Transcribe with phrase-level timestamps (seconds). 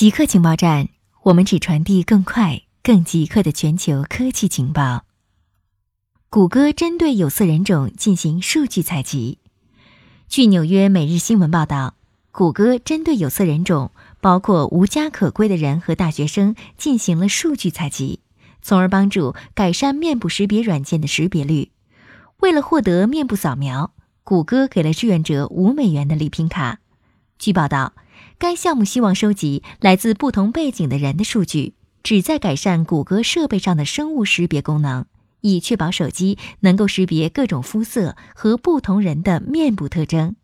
[0.00, 0.88] 极客情报站，
[1.24, 5.04] 我们只传递更快、更极客的全球科技情报。
[6.30, 9.40] 谷歌针对有色人种进行数据采集。
[10.26, 11.96] 据纽约每日新闻报道，
[12.32, 13.90] 谷歌针对有色人种，
[14.22, 18.20] 包括无家可归的人和大学生，进行了数据采集，
[18.62, 21.72] 从而帮助改善面部识别软件的识别率。
[22.38, 23.92] 为了获得面部扫描，
[24.24, 26.78] 谷歌给了志愿者五美元的礼品卡。
[27.38, 27.92] 据报道。
[28.38, 35.04] 该项目希望收集来自不同背景的人的数据，旨在改善谷歌设备上的生物识别功能，
[35.42, 40.36] 以确保手机能够识别各种肤色和不同人的面部特征。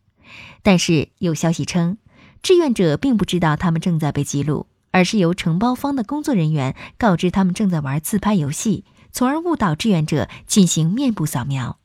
[0.62, 1.96] 但是有消息称，
[2.42, 11.78] 志愿者并不知道他们正在被记录，而是由承包方的工作人员告知他们正在玩自拍游戏，从而误导志愿者进行面部扫描。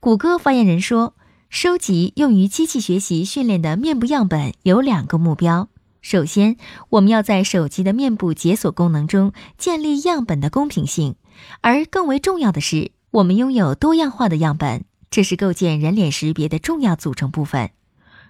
[0.00, 1.14] 谷歌发言人说。
[1.54, 5.68] 收集用于机器学习训练的面部样本有两个目标：
[6.02, 6.56] 首先，
[6.88, 11.14] 我们要在手机的面部解锁功能中建立样本的公平性；
[11.60, 17.70] 而更为重要的是，我们拥有多样化的样本，这是构建人脸识别的重要组成部分。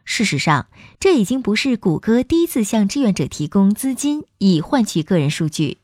[0.04, 0.66] 事实上，
[1.00, 5.78] 这已经不是谷歌第一次向志愿者提供资金以换取个人数据。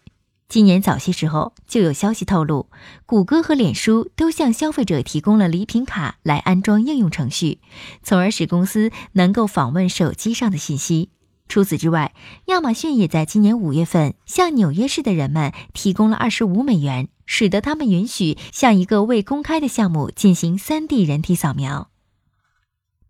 [0.50, 2.66] 今年早些时候，就有消息透露，
[3.06, 7.60] 谷歌和脸书都向消费者提供了礼品卡来安装应用程序，
[8.02, 11.10] 从而使公司能够访问手机上的信息。
[11.48, 12.12] 除此之外，
[12.46, 21.90] 亚马逊也在今年五月份向纽约市的人们提供了二十五美元，使得他们允许向一个未公开的项目进行三 D 人体扫描。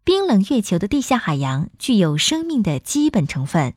[0.05, 3.73] 冰冷月球的地下海洋具有生命的基本成分。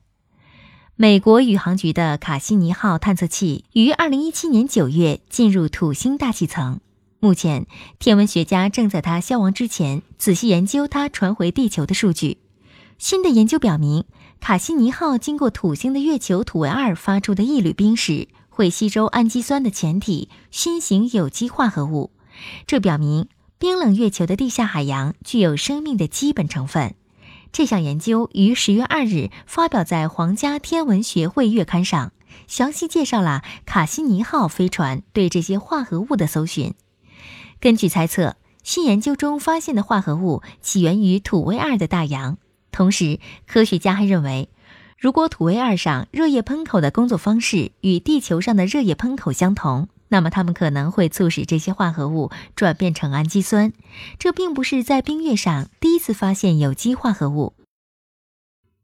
[0.96, 6.78] 美国宇航局的卡西尼号探测器于二零一七年九月进入土星大气层。
[7.18, 7.66] 目前，
[7.98, 12.38] 天文学家正在它消亡之前仔细研究它传回地球的数据。
[12.96, 14.04] 新的研究表明，
[14.38, 22.12] 卡西尼号经过土星的月球土卫二发出的一缕冰时，会吸收氨基酸的前体新型有机化合物。
[22.68, 23.26] 这表明，
[23.58, 26.94] 冰冷月球的地下海洋具有生命的基本成分。
[27.54, 32.10] 这项研究于十月二日发表在皇家天文学会月刊上，
[32.48, 36.74] 详细介绍了卡西尼号飞船对这些化合物的搜寻。
[37.60, 38.34] 根据猜测，
[38.64, 42.38] 新研究中发现的化合物起源于土卫二的大洋。
[42.72, 44.48] 同时，科学家还认为，
[44.96, 53.72] 如果土卫二上热液喷口的工作方式与地球上的热液喷口相同，那么它们可能会促使这些化合物转变成氨基酸。
[54.18, 57.54] 这并不是在冰月上第一次发现有机化合物。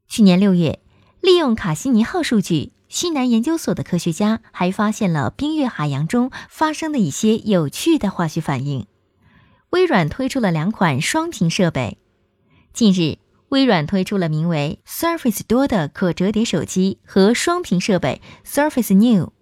[0.07, 0.79] 去年六月，
[1.21, 8.85] 利用卡西尼号数据，西南研究所的科学家还发现了冰月海洋中发生的一些有趣的化学反应。
[9.69, 11.97] 微软推出了两款双屏设备。
[12.73, 13.17] 近日，
[13.51, 19.33] 微软推出了名为 Surface 多的可折叠手机和双屏设备 Surface New。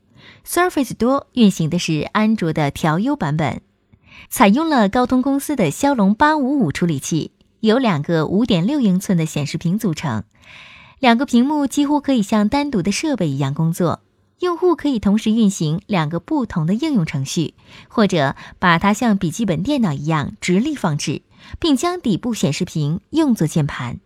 [0.44, 3.62] Surface 多运行的是安卓的调优版本，
[4.28, 10.24] 采用了高通公司的骁龙八五五处理器，由两个五点六英寸的显示屏组成，
[10.98, 14.02] 两个屏幕几乎可以像单独的设备一样工作。
[14.40, 17.54] 用户可以同时运行两个不同的应用程序，
[17.88, 21.22] 或者把它像笔记本电脑一样直立放置，
[21.60, 24.00] 并将底部显示屏用作键盘。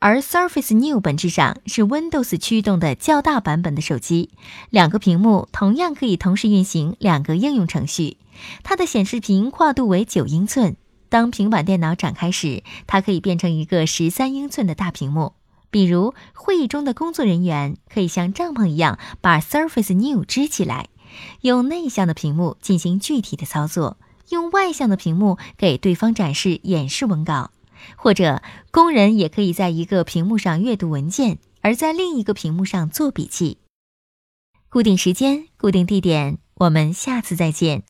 [0.00, 4.30] 而 Surface New 本质上是 Windows 驱动的较大版本的手机，
[4.70, 8.18] 两个屏幕同样可以同时运行两个应用程序。
[8.62, 10.76] 它的显示屏跨度为九英寸，
[11.08, 15.32] 当平板电脑展开时，它可以变成一个十三英寸的大屏幕。
[15.70, 20.88] 比如，会议中的工作人员可以像帐篷一样把 Surface New 支起来，
[21.42, 23.98] 用内向的屏幕进行具体的操作，
[24.30, 27.50] 用外向的屏幕给对方展示演示文稿。
[27.96, 33.58] 或者，工人也可以在一个屏幕上阅读文件，而在另一个屏幕上做笔记。
[34.68, 37.84] 固定时间，固定地点，我们下次再见。